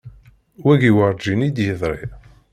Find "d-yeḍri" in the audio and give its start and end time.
1.55-2.03